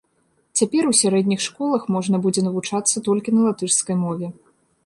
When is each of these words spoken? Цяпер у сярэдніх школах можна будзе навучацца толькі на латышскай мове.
Цяпер 0.59 0.87
у 0.91 0.93
сярэдніх 1.01 1.43
школах 1.47 1.85
можна 1.97 2.21
будзе 2.25 2.41
навучацца 2.47 3.05
толькі 3.09 3.29
на 3.37 3.41
латышскай 3.51 3.95
мове. 4.05 4.27